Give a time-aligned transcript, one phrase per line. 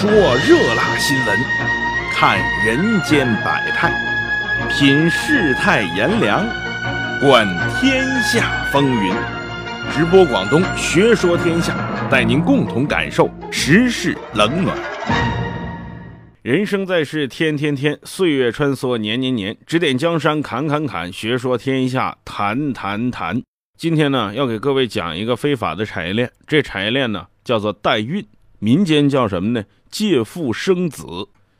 [0.00, 1.38] 说热辣新闻，
[2.14, 3.92] 看人间百态，
[4.70, 6.42] 品世态炎凉，
[7.20, 7.46] 观
[7.78, 9.12] 天下风云。
[9.92, 11.74] 直播广东，学说天下，
[12.10, 14.74] 带您共同感受时事冷暖。
[16.40, 19.54] 人生在世，天天天，岁月穿梭，年年年。
[19.66, 23.42] 指点江山，侃侃侃，学说天下，谈谈谈。
[23.76, 28.26] 今天呢，要给各位讲一个非法的产业链，这产业链呢，叫做代孕。
[28.62, 29.64] 民间叫什么呢？
[29.90, 31.06] 借腹生子。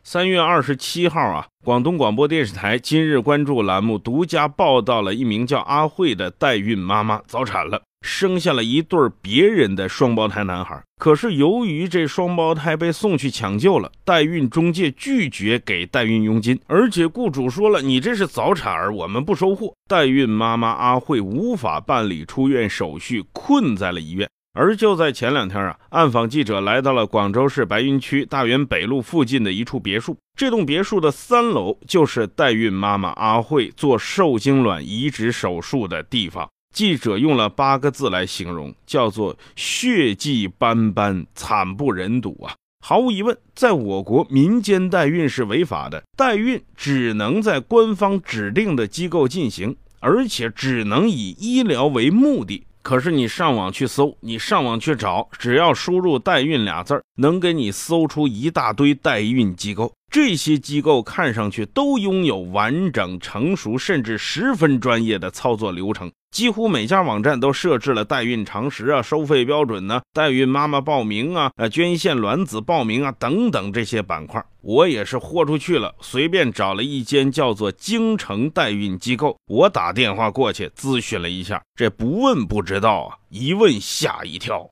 [0.04, 10.82] 三月二十七号啊，广东广播电视台今日关注栏目独家报道了一名叫阿慧的代孕妈妈早产了，生下了一对别人的双胞胎男孩。
[10.98, 24.28] 可是由于这双胞胎被送去抢救了，代孕中介拒绝给代孕佣金，而且雇主说了：“你这是早产儿，我们不收货。”代孕妈妈阿慧无法办理出院手续，困在了医院。
[24.52, 30.16] 而就在前两天啊，暗访记者来到了广州市白云区大园北路附近的一处别墅。
[30.36, 36.48] 这栋别墅的三楼就是代孕妈妈阿慧做受精卵移植手术的地方。
[36.74, 42.54] 记者用了八个字来形容，叫做血迹斑斑、惨不忍睹啊！
[42.84, 52.64] 毫无疑问，在我国民间代孕是违法的，代孕只能在官方指定的机构进行，而且只能以医疗为目的。
[52.82, 59.92] 可是你上网去搜，你上网去找，只要输入“代孕”俩字儿，能给你搜出一大堆代孕机构。
[60.10, 66.10] 这些机构看上去都拥有完整、成熟，甚至十分专业的操作流程。
[66.30, 74.42] 几乎每家网站都设置了代孕常识啊、收费标准呢、代孕妈妈报名啊、呃捐献卵子报名啊等等这些板块。
[74.60, 84.68] 我也是豁出去了，随便找了一间叫做京城代孕机构，我打电话过去咨询了一下，这不问不知道啊，一问吓一跳。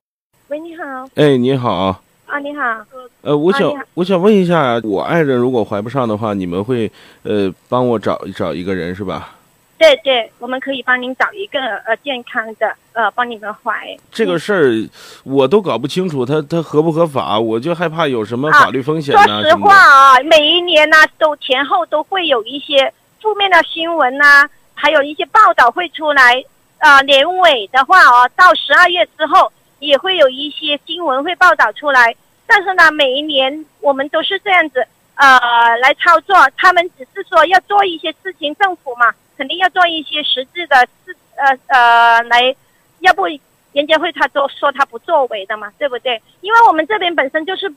[0.47, 1.09] 喂，你好。
[1.15, 2.01] 哎，你好。
[2.25, 2.63] 啊，你好。
[3.21, 6.89] 呃，我想我想问一下，我爱人如果怀不上的话，你们会
[7.23, 9.35] 呃帮我找找一个人是吧？
[9.79, 13.97] 对对，我们可以帮您找一个呃健康的呃帮你们怀。
[14.11, 14.89] 这个事儿
[15.23, 19.41] 我都搞不清楚，它它合不合法，我就害怕有什么法律风险呢？
[19.41, 26.43] 说实话啊，每一年呢都前后都会有一些负面的新闻呐，还有一些报道会出来。
[26.79, 32.13] 呃，年尾的话哦，到十二月之后也会有一些新闻会报道出来。
[32.45, 34.85] 但是呢，每一年我们都是这样子
[35.15, 39.13] 呃来操作，他们只是说要做一些事情，政府嘛。
[39.39, 42.53] 肯定要做一些实质的事，呃呃，来，
[42.99, 43.23] 要不
[43.71, 46.21] 人家会他都说他不作为的嘛，对不对？
[46.41, 47.73] 因为我们这边本身就是，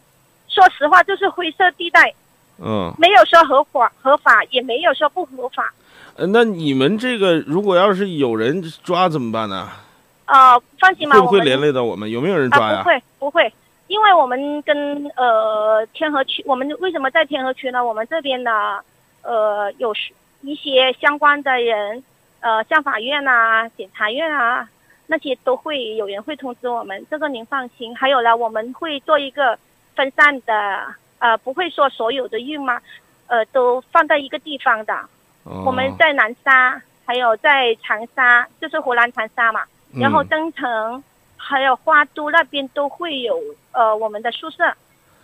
[0.48, 2.12] 说实话就是灰色地带，
[2.58, 5.72] 嗯，没有说合法合法，也没有说不合法。
[6.16, 9.68] 呃，那你们这个如果要是有人抓怎么办呢？
[10.26, 12.10] 呃，放心吧，会不会连累到我们？
[12.10, 12.78] 有没有人抓呀？
[12.82, 13.52] 不会不会，
[13.86, 17.84] 因为我们跟呃天河区，我们为什么在天河区呢？
[17.84, 18.80] 我们这边呢，
[19.22, 19.94] 呃有。
[20.42, 22.04] 一些相关的人，
[22.40, 24.68] 呃，像法院啊、检察院啊，
[25.06, 27.96] 那些都会有人会通知我们，这个您放心。
[27.96, 29.58] 还有呢，我们会做一个
[29.94, 32.80] 分散的，呃，不会说所有的孕妈，
[33.28, 35.08] 呃，都放在一个地方的。
[35.64, 39.64] 我们在南沙，还有在长沙，就是湖南长沙嘛，
[39.94, 41.02] 然后增城，
[41.36, 43.40] 还有花都那边都会有
[43.72, 44.72] 呃我们的宿舍，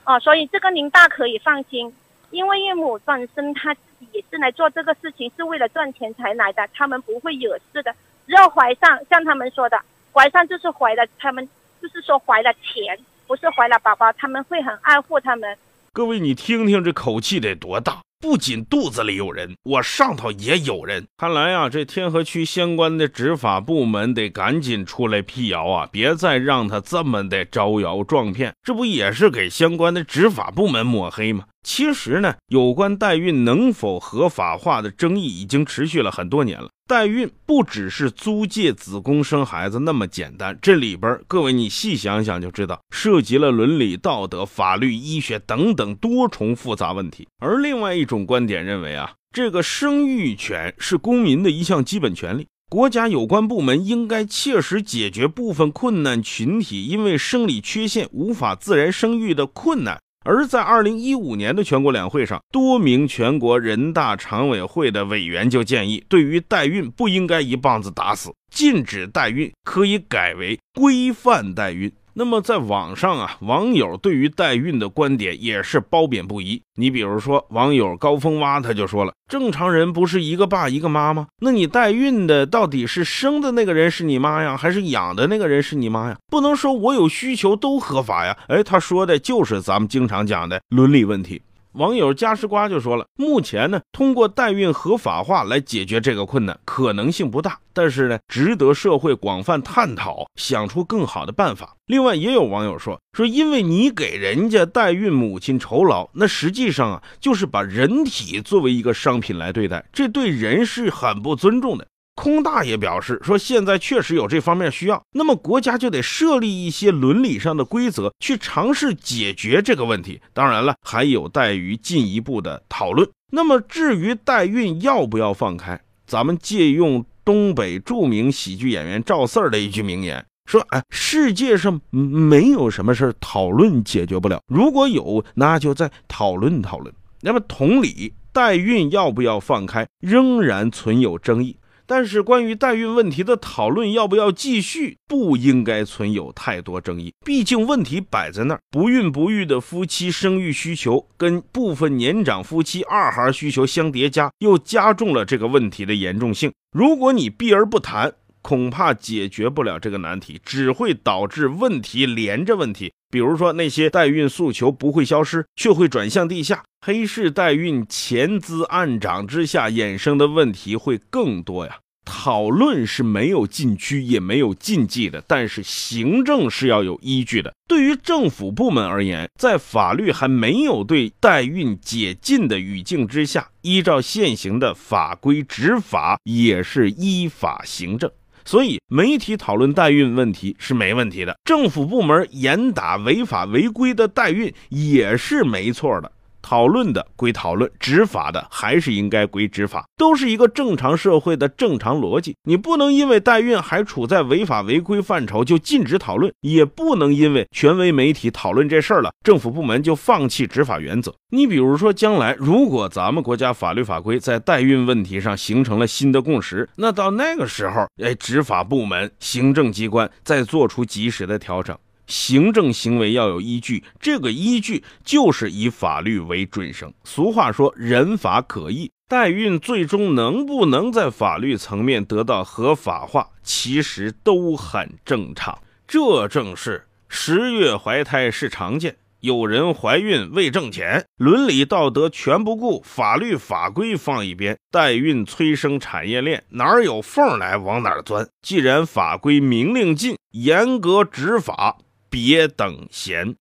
[0.04, 1.92] 哦，所以这个您大可以放心。
[2.30, 3.80] 因为岳母本身她自
[4.12, 7.94] 也是来做这个事情，是为了赚钱才来的，他们不会惹事的。
[8.26, 9.78] 只要怀上，像他们说的，
[10.12, 11.48] 怀上就是怀了，他们
[11.80, 15.56] 就是说怀了钱，不是怀了宝宝，他们会很爱护他们。
[15.92, 17.98] 各位，你听听这口气得多大！
[18.20, 21.06] 不仅肚子里有人，我上头也有人。
[21.16, 25.88] 看来呀，这天河区相关的执法部门得赶紧出来辟谣啊！
[25.92, 31.44] 别再让他这么的招摇撞骗，这不也是给相关的执法部门抹黑吗？
[31.68, 36.70] 其实呢，有关代孕能否合法化的争议已经持续了很多年了。
[36.88, 47.28] 代孕不只是租借子宫生孩子那么简单，这里边各位你细想想就知道，涉及了伦理道德、法律、医学等等多重复杂问题。
[47.38, 60.00] 而另外一种观点认为啊，这个生育权是公民的一项基本权利，国家有关部门应该切实解决部分困难群体因为生理缺陷无法自然生育的困难。
[60.28, 71.90] 而在二零一五年的全国两会上，多名全国人大常委会的委员就建议，对于代孕不应该一棒子打死，禁止代孕可以改为规范代孕。
[72.18, 76.60] 那么在网上啊，网友对于代孕的观点也是褒贬不一。
[76.74, 81.28] 你比如说，网友高峰蛙他就说了：“正常人不是一个爸一个妈吗？
[81.40, 86.16] 那你代孕的到底是生的那个人是你妈呀，还是养的那个人是你妈呀？
[86.26, 91.40] 不能说我有需求都合法呀。”哎，他说的就是咱们经常讲的伦理问题。
[91.78, 101.76] 网友加时瓜就说了，目前呢，通过代孕合法化来解决这个困难可能性不大，但是呢，值得社会广泛探讨，想出更好的办法。
[101.86, 111.86] 另外，也有网友说，说因为你给人家代孕母亲酬劳，那实际上啊，就是把人体作为一个商品来对待，这对人是很不尊重的。
[112.18, 120.20] 空大爷表示说：“现在确实有这方面需要，那么国家就得设立一些伦理上的规则，去尝试解决这个问题。
[120.32, 123.08] 当然了，还有待于进一步的讨论。
[123.30, 136.92] 那么至于代孕要不要放开，咱们借用东北著名喜剧演员赵四儿的一句名言说：‘哎，世界上没有什么事讨论解决不了，如果有，那就再讨论讨论。’
[137.22, 141.56] 那么同理，代孕要不要放开，仍然存有争议。”
[141.88, 147.10] 但是，关于代孕问题的讨论要不要继续，不应该存有太多争议。
[147.24, 156.52] 毕竟问题摆在那儿，不孕不育的夫妻生育需求跟部分年长夫妻二孩需求相叠加，又加重了这个问题的严重性。
[156.72, 158.12] 如果你避而不谈，
[158.42, 162.92] 恐怕解决不了这个难题，只会导致问题连着问题。
[163.10, 166.62] 比如说，那些代孕诉求不会消失，却会转向地下。
[166.84, 171.78] 黑市代孕钱资暗长之下衍生的问题会更多呀。
[172.04, 177.52] 讨论是没有禁区也没有禁忌的，但是行政是要有依据的。
[177.66, 188.10] 对于政府部门而言，在法律还没有对代孕解禁的语境之下，依照现行的法规执法也是依法行政。
[188.48, 196.10] 所以，媒体讨论代孕问题是没问题的，政府部门严打违法违规的代孕也是没错的。
[196.48, 202.34] 讨论的归讨论，执法的还是应该归执法，都是一个正常社会的正常逻辑。
[202.44, 211.14] 你不能因为代孕还处在违法违规范畴就禁止讨论，也不能因为权威媒体讨论这事儿了，政府部门就放弃执法原则。
[211.30, 221.76] 你比如说，将来如果咱们国家法律法规在代孕问题上形成了新的共识，那到那个时候，哎，执法部门、行政机关再做出及时的调整。
[222.08, 226.92] 行政行为要有依据，这个依据就是以法律为准绳。
[227.04, 235.56] 俗话说“人法可依”，代孕最终能不能在法律层面得到合法化，其实都很正常。
[235.86, 248.28] 这正是十月怀胎是常见，有人怀孕为挣钱，伦理道德全不顾，法律法规放一边，代孕催生产业链，哪有缝来往哪钻。
[248.42, 251.78] 既然法规明令禁，严格执法。
[252.10, 253.34] 别等闲。